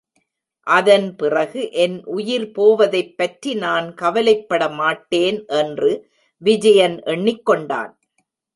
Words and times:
அதன் 0.67 1.05
பிறகு 1.15 1.71
என் 1.83 1.97
உயிர் 2.05 2.47
போவதைப்பற்றி 2.51 3.51
நான் 3.55 3.87
கவலைப்பட 3.93 4.69
மாட்டேன் 4.69 5.39
என்று 5.59 5.91
விஜயன் 6.41 6.97
எண்ணிக் 7.05 7.45
கொண்டான். 7.45 7.91